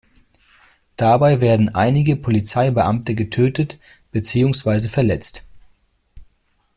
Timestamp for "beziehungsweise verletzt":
4.09-5.45